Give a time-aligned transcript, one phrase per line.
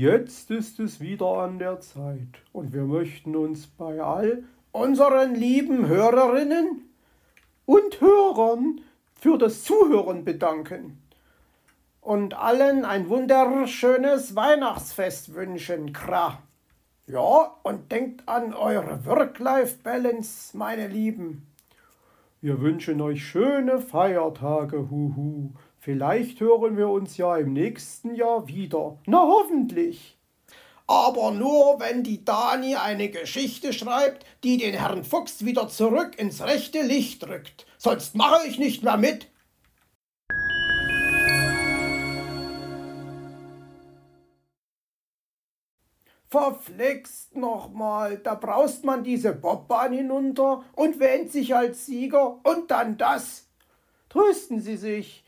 [0.00, 5.88] Jetzt ist es wieder an der Zeit und wir möchten uns bei all unseren lieben
[5.88, 6.88] Hörerinnen
[7.66, 8.80] und Hörern
[9.16, 11.02] für das Zuhören bedanken
[12.00, 16.44] und allen ein wunderschönes Weihnachtsfest wünschen, Kra.
[17.08, 21.44] Ja, und denkt an eure Work-Life-Balance, meine Lieben.
[22.40, 25.54] Wir wünschen euch schöne Feiertage, huhu.
[25.80, 28.98] Vielleicht hören wir uns ja im nächsten Jahr wieder.
[29.06, 30.18] Na hoffentlich.
[30.88, 36.42] Aber nur, wenn die Dani eine Geschichte schreibt, die den Herrn Fuchs wieder zurück ins
[36.42, 37.66] rechte Licht rückt.
[37.76, 39.28] Sonst mache ich nicht mehr mit.
[46.30, 52.98] Verflixt nochmal, da braust man diese Bobbahn hinunter und wähnt sich als Sieger und dann
[52.98, 53.46] das.
[54.10, 55.24] Trösten Sie sich,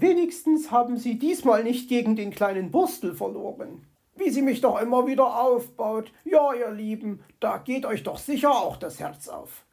[0.00, 3.86] wenigstens haben Sie diesmal nicht gegen den kleinen Burstel verloren.
[4.16, 6.10] Wie sie mich doch immer wieder aufbaut.
[6.24, 9.64] Ja, ihr Lieben, da geht euch doch sicher auch das Herz auf.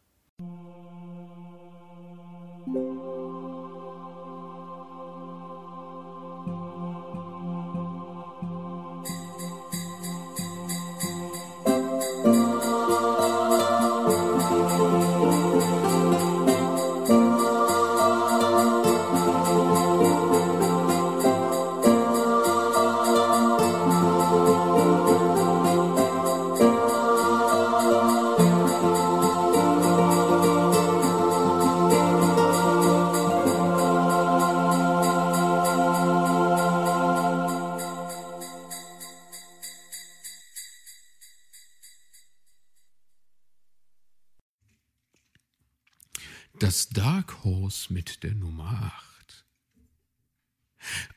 [46.59, 49.46] Das Dark Horse mit der Nummer 8.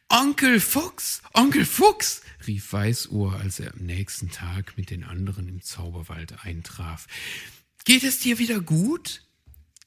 [0.09, 5.61] Onkel Fuchs, Onkel Fuchs, rief Weißohr, als er am nächsten Tag mit den anderen im
[5.61, 7.07] Zauberwald eintraf.
[7.85, 9.25] Geht es dir wieder gut?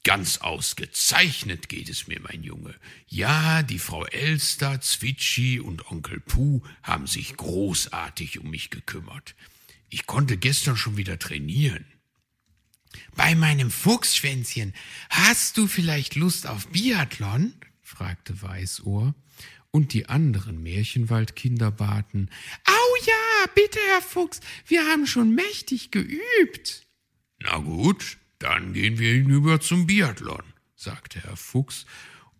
[0.04, 2.74] Ganz ausgezeichnet geht es mir, mein Junge.
[3.08, 9.34] Ja, die Frau Elster, Zwitschi und Onkel Puh haben sich großartig um mich gekümmert.
[9.88, 11.84] Ich konnte gestern schon wieder trainieren.
[13.30, 14.74] Bei meinem Fuchsschwänzchen,
[15.08, 17.54] hast du vielleicht Lust auf Biathlon?
[17.80, 19.14] fragte Weißohr,
[19.70, 22.28] und die anderen Märchenwaldkinder baten,
[22.64, 26.88] Au ja, bitte, Herr Fuchs, wir haben schon mächtig geübt.
[27.38, 30.42] Na gut, dann gehen wir hinüber zum Biathlon,
[30.74, 31.86] sagte Herr Fuchs,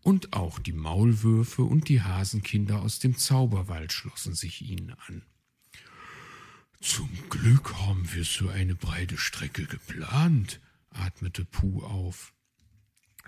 [0.01, 5.23] und auch die Maulwürfe und die Hasenkinder aus dem Zauberwald schlossen sich ihnen an.
[6.81, 10.59] Zum Glück haben wir so eine breite Strecke geplant,
[10.91, 12.33] atmete Puh auf.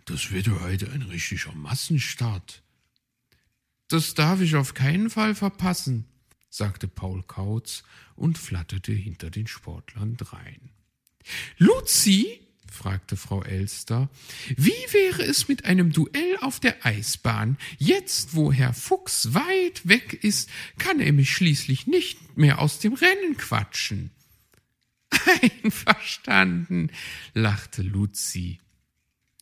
[0.05, 2.63] Das wird heute ein richtiger Massenstart.
[3.89, 6.07] Das darf ich auf keinen Fall verpassen,
[6.49, 7.85] sagte Paul Kautz
[8.17, 10.71] und flatterte hinter den Sportlern drein.
[11.59, 12.41] Luzi,
[12.73, 14.09] fragte Frau Elster.
[14.57, 17.59] Wie wäre es mit einem Duell auf der Eisbahn?
[17.79, 20.49] Jetzt, wo Herr Fuchs weit weg ist,
[20.79, 24.11] kann er mich schließlich nicht mehr aus dem Rennen quatschen.
[25.43, 26.91] Einverstanden,
[27.35, 28.59] lachte Luzi.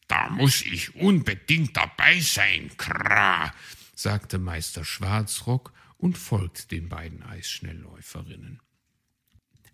[0.09, 3.55] Da muss ich unbedingt dabei sein, Kra,
[3.95, 8.61] sagte Meister Schwarzrock und folgte den beiden Eisschnellläuferinnen.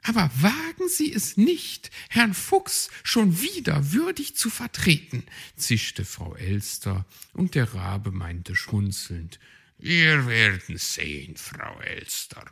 [0.03, 5.25] Aber wagen Sie es nicht, Herrn Fuchs schon wieder würdig zu vertreten,
[5.56, 9.41] zischte Frau Elster, und der Rabe meinte schmunzelnd,
[9.78, 12.44] wir werden sehen, Frau Elster.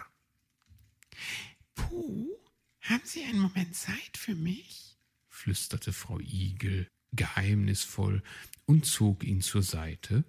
[1.75, 2.29] Puh,
[2.85, 4.97] haben Sie einen Moment Zeit für mich?
[5.29, 8.23] flüsterte Frau Igel geheimnisvoll
[8.67, 10.25] und zog ihn zur Seite.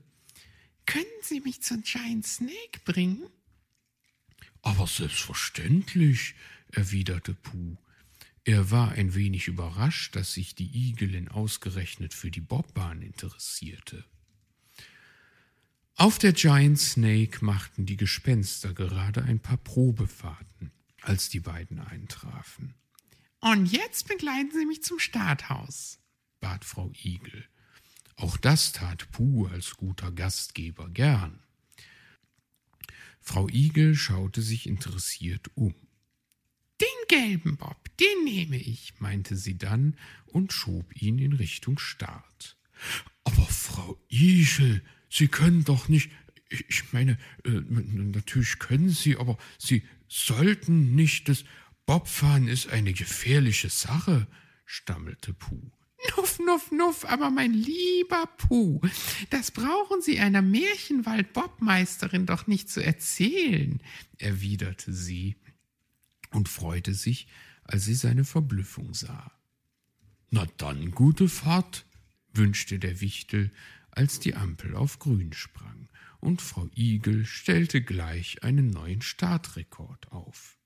[0.86, 3.28] Können Sie mich zu Giant Snake bringen?
[4.62, 6.36] Aber selbstverständlich,
[6.72, 7.78] erwiderte Puh.
[8.44, 14.06] Er war ein wenig überrascht, dass sich die Igelin ausgerechnet für die Bobbahn interessierte.
[15.96, 20.72] Auf der Giant Snake machten die Gespenster gerade ein paar Probefahrten,
[21.06, 22.76] als die beiden eintrafen.
[23.40, 26.00] Und jetzt begleiten Sie mich zum Starthaus,
[26.40, 27.46] bat Frau Igel.
[28.16, 31.44] Auch das tat Puh als guter Gastgeber gern.
[33.20, 35.76] Frau Igel schaute sich interessiert um.
[36.82, 42.58] Den gelben Bob, den nehme ich, meinte sie dann und schob ihn in Richtung Start.
[43.24, 46.12] Aber Frau Igel, Sie können doch nicht.
[46.50, 51.30] Ich meine, äh, natürlich können Sie, aber Sie sollten nicht.
[51.30, 51.46] Das
[51.86, 54.28] Bobfahren ist eine gefährliche Sache,
[54.66, 55.72] stammelte Puh.
[56.16, 58.80] Nuff, nuff, nuff, aber mein lieber Puh,
[59.32, 63.82] das brauchen Sie einer Märchenwald-Bobmeisterin doch nicht zu erzählen,
[64.18, 65.36] erwiderte sie
[66.32, 67.28] und freute sich,
[67.64, 69.32] als sie seine Verblüffung sah.
[70.30, 71.86] Na dann, gute Fahrt,
[72.34, 73.52] wünschte der Wichtel,
[73.90, 75.90] als die Ampel auf grün sprang,
[76.26, 80.58] und Frau Igel stellte gleich einen neuen Startrekord auf.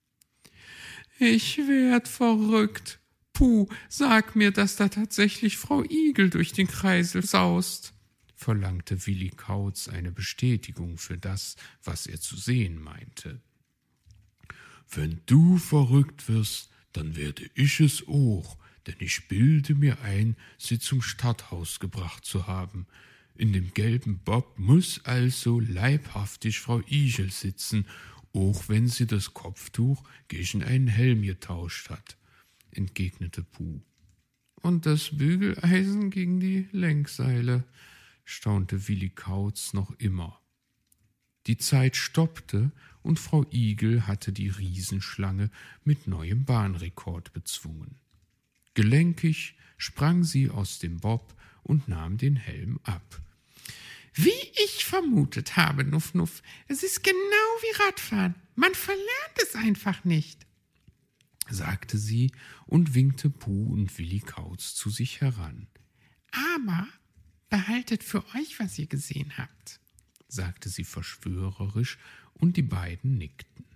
[1.18, 2.98] Ich werd verrückt.
[3.34, 7.92] Puh, sag mir, dass da tatsächlich Frau Igel durch den Kreisel saust,
[8.34, 13.40] verlangte Willi Kautz eine Bestätigung für das, was er zu sehen meinte.
[14.90, 20.78] Wenn du verrückt wirst, dann werde ich es auch, denn ich bilde mir ein, sie
[20.78, 22.86] zum Stadthaus gebracht zu haben.
[23.40, 27.86] In dem gelben Bob muss also leibhaftig Frau Igel sitzen,
[28.34, 32.18] auch wenn sie das Kopftuch gegen einen Helm getauscht hat,
[32.70, 33.80] entgegnete Puh.
[34.60, 37.64] Und das Bügeleisen gegen die Lenkseile,
[38.26, 40.38] staunte Willi Kautz noch immer.
[41.46, 45.50] Die Zeit stoppte, und Frau Igel hatte die Riesenschlange
[45.82, 47.94] mit neuem Bahnrekord bezwungen.
[48.74, 53.22] Gelenkig sprang sie aus dem Bob und nahm den Helm ab.
[54.14, 54.30] Wie
[54.64, 57.16] ich vermutet habe, Nuff Nuff, es ist genau
[57.62, 58.34] wie Radfahren.
[58.54, 60.46] Man verlernt es einfach nicht,
[61.48, 62.32] sagte sie
[62.66, 65.68] und winkte Puh und Willi Kautz zu sich heran.
[66.32, 66.88] Aber
[67.48, 69.80] behaltet für euch, was ihr gesehen habt,
[70.28, 71.98] sagte sie verschwörerisch,
[72.34, 73.66] und die beiden nickten.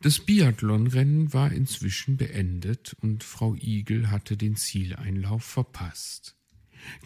[0.00, 6.36] Das Biathlonrennen war inzwischen beendet und Frau Igel hatte den Zieleinlauf verpasst.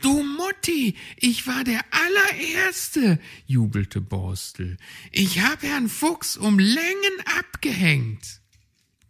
[0.00, 4.76] Du Mutti, ich war der allererste, jubelte Borstel.
[5.10, 8.40] Ich hab Herrn Fuchs um Längen abgehängt.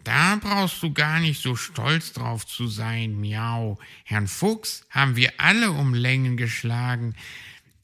[0.04, 3.78] Da brauchst du gar nicht so stolz drauf zu sein, miau.
[4.04, 7.14] Herrn Fuchs haben wir alle um Längen geschlagen.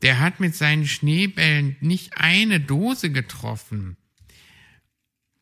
[0.01, 3.97] Der hat mit seinen Schneebällen nicht eine Dose getroffen.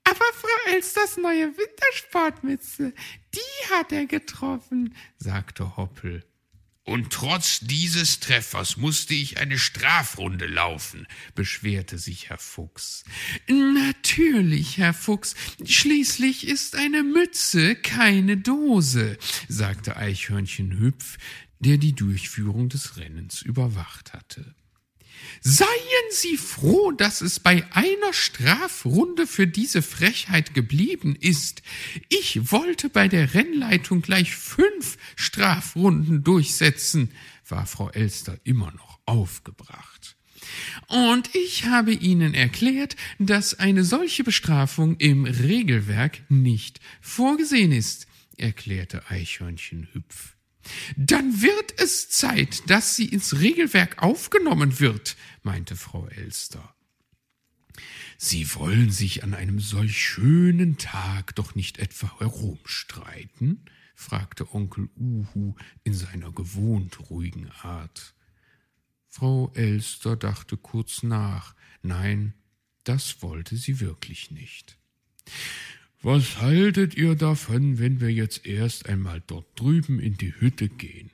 [0.05, 2.93] Aber Frau Elsters neue Wintersportmütze,
[3.35, 6.25] die hat er getroffen, sagte Hoppel.
[6.85, 13.05] Und trotz dieses Treffers musste ich eine Strafrunde laufen, beschwerte sich Herr Fuchs.
[13.49, 15.35] Natürlich, Herr Fuchs,
[15.65, 19.17] schließlich ist eine Mütze keine Dose,
[19.49, 21.19] sagte Eichhörnchen Hüpf,
[21.61, 24.57] der die Durchführung des Rennens überwacht hatte.
[25.41, 25.69] Seien
[26.11, 31.63] Sie froh, dass es bei einer Strafrunde für diese Frechheit geblieben ist.
[32.09, 37.11] Ich wollte bei der Rennleitung gleich fünf Strafrunden durchsetzen,
[37.49, 40.17] war Frau Elster immer noch aufgebracht.
[40.89, 48.07] Und ich habe Ihnen erklärt, dass eine solche Bestrafung im Regelwerk nicht vorgesehen ist,
[48.37, 50.37] erklärte Eichhörnchen Hüpf.
[50.97, 56.75] Dann wird es Zeit, dass sie ins Regelwerk aufgenommen wird, meinte Frau Elster.
[58.19, 63.65] Sie wollen sich an einem solch schönen Tag doch nicht etwa herumstreiten?
[63.95, 65.55] fragte Onkel Uhu
[65.85, 68.15] in seiner gewohnt ruhigen Art.
[69.09, 71.55] Frau Elster dachte kurz nach.
[71.83, 72.35] Nein,
[72.85, 74.79] das wollte sie wirklich nicht.
[76.01, 81.12] Was haltet ihr davon, wenn wir jetzt erst einmal dort drüben in die Hütte gehen?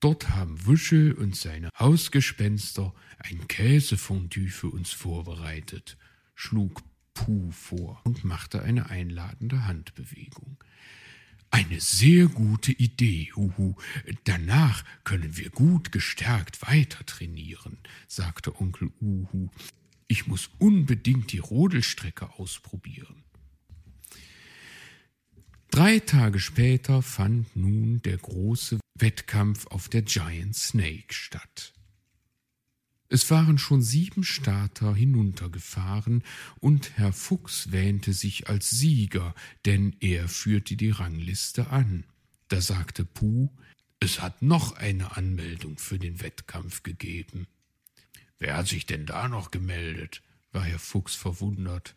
[0.00, 5.96] Dort haben Wuschel und seine Hausgespenster ein Käsefondue für uns vorbereitet,
[6.34, 6.82] schlug
[7.14, 10.62] Puh vor und machte eine einladende Handbewegung.
[11.50, 13.76] Eine sehr gute Idee, Huhu.
[14.24, 19.48] Danach können wir gut gestärkt weiter trainieren, sagte Onkel Uhu.
[20.08, 23.24] Ich muss unbedingt die Rodelstrecke ausprobieren.
[25.76, 31.74] Drei Tage später fand nun der große Wettkampf auf der Giant Snake statt.
[33.10, 36.22] Es waren schon sieben Starter hinuntergefahren,
[36.60, 39.34] und Herr Fuchs wähnte sich als Sieger,
[39.66, 42.04] denn er führte die Rangliste an.
[42.48, 43.50] Da sagte Puh,
[44.00, 47.48] es hat noch eine Anmeldung für den Wettkampf gegeben.
[48.38, 50.22] Wer hat sich denn da noch gemeldet?
[50.52, 51.96] war Herr Fuchs verwundert.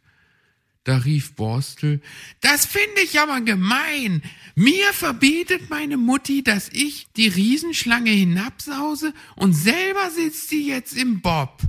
[0.89, 2.01] Da rief Borstel,
[2.41, 4.23] das finde ich aber gemein.
[4.55, 11.21] Mir verbietet meine Mutti, dass ich die Riesenschlange hinabsause und selber sitzt sie jetzt im
[11.21, 11.61] Bob.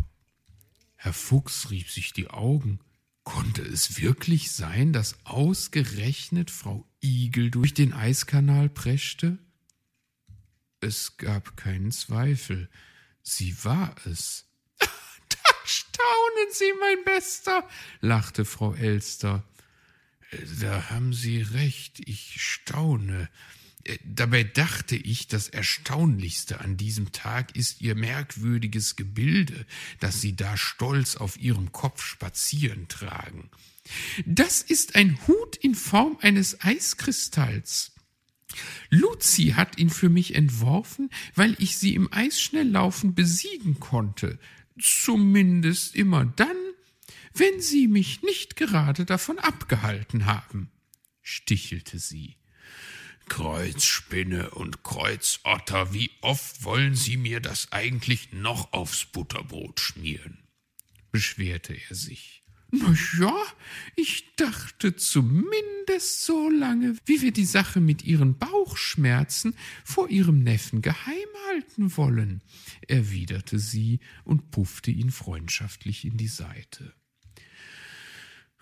[0.96, 2.80] Herr Fuchs rieb sich die Augen.
[3.22, 9.36] Konnte es wirklich sein, dass ausgerechnet Frau Igel durch den Eiskanal preschte?
[10.80, 12.70] Es gab keinen Zweifel.
[13.22, 14.49] Sie war es.
[16.30, 17.68] Staunen Sie, mein Bester,
[18.00, 19.44] lachte Frau Elster.
[20.60, 23.28] Da haben Sie recht, ich staune,
[23.84, 29.66] Äh, dabei dachte ich, das Erstaunlichste an diesem Tag ist ihr merkwürdiges Gebilde,
[30.00, 33.50] das sie da stolz auf ihrem Kopf spazieren tragen.
[34.26, 37.92] Das ist ein Hut in Form eines Eiskristalls.
[38.90, 44.38] Luzi hat ihn für mich entworfen, weil ich sie im Eisschnelllaufen besiegen konnte.
[44.78, 46.56] Zumindest immer dann,
[47.32, 50.70] wenn sie mich nicht gerade davon abgehalten haben,
[51.22, 52.36] stichelte sie.
[53.28, 60.42] Kreuzspinne und Kreuzotter, wie oft wollen Sie mir das eigentlich noch aufs Butterbrot schmieren?
[61.12, 62.39] beschwerte er sich.
[62.72, 63.36] Na ja,
[63.96, 70.80] ich dachte zumindest so lange, wie wir die Sache mit Ihren Bauchschmerzen vor Ihrem Neffen
[70.80, 72.42] geheim halten wollen,
[72.86, 76.94] erwiderte sie und puffte ihn freundschaftlich in die Seite.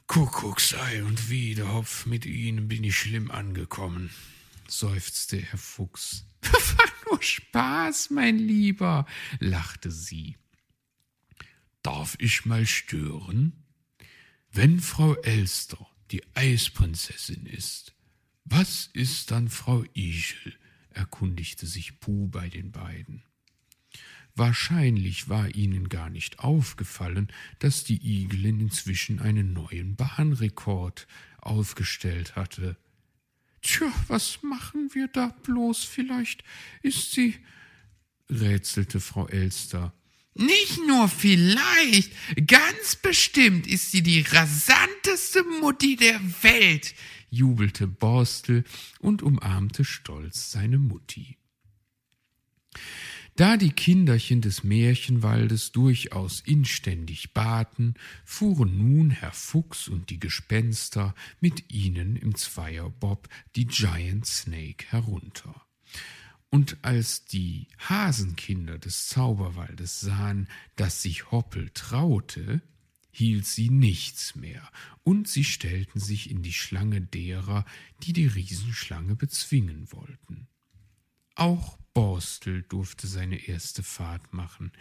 [0.06, 4.08] Kuckucksei und Wiederhopf, mit Ihnen bin ich schlimm angekommen,
[4.66, 6.24] seufzte Herr Fuchs.
[6.42, 9.04] War nur Spaß, mein Lieber,
[9.38, 10.36] lachte sie.
[11.82, 13.67] Darf ich mal stören?
[14.52, 17.94] Wenn Frau Elster die Eisprinzessin ist,
[18.44, 20.54] was ist dann Frau Igel?
[20.90, 23.22] erkundigte sich Puh bei den beiden.
[24.34, 27.28] Wahrscheinlich war ihnen gar nicht aufgefallen,
[27.58, 31.06] dass die Igelin inzwischen einen neuen Bahnrekord
[31.40, 32.76] aufgestellt hatte.
[33.62, 35.84] Tja, was machen wir da bloß?
[35.84, 36.44] Vielleicht
[36.82, 37.34] ist sie,
[38.30, 39.92] rätselte Frau Elster.
[40.38, 42.12] Nicht nur vielleicht,
[42.46, 46.94] ganz bestimmt ist sie die rasanteste Mutti der Welt,
[47.28, 48.62] jubelte Borstel
[49.00, 51.38] und umarmte stolz seine Mutti.
[53.34, 61.16] Da die Kinderchen des Märchenwaldes durchaus inständig baten, fuhren nun Herr Fuchs und die Gespenster
[61.40, 65.66] mit ihnen im Zweierbob die Giant Snake herunter.
[66.50, 72.62] Und als die Hasenkinder des Zauberwaldes sahen, dass sich Hoppel traute,
[73.10, 74.70] hielt sie nichts mehr,
[75.02, 77.64] und sie stellten sich in die Schlange derer,
[78.02, 80.48] die die Riesenschlange bezwingen wollten.
[81.34, 84.72] Auch Borstel durfte seine erste Fahrt machen.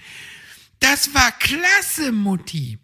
[0.80, 2.80] Das war klasse, Mutti,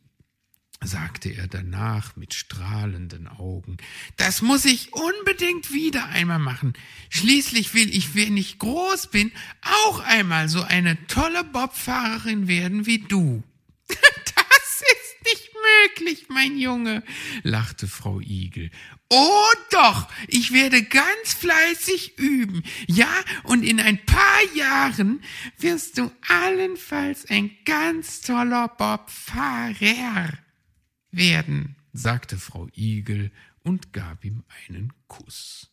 [0.82, 3.78] sagte er danach mit strahlenden Augen.
[4.18, 6.74] Das muss ich unbedingt wieder einmal machen.
[7.10, 13.00] Schließlich will ich, wenn ich groß bin, auch einmal so eine tolle Bobfahrerin werden wie
[13.00, 13.44] du.
[14.36, 17.04] Das ist nicht möglich, mein Junge,
[17.44, 18.72] lachte Frau Igel.
[19.10, 22.64] Oh doch, ich werde ganz fleißig üben.
[22.88, 23.14] Ja,
[23.44, 25.22] und in ein paar Jahren
[25.60, 30.34] wirst du allenfalls ein ganz toller Bobfahrer
[31.14, 33.32] werden, sagte Frau Igel
[33.64, 35.73] und gab ihm einen Kuss.